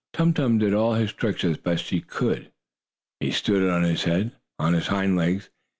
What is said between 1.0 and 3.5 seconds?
tricks as best he could. He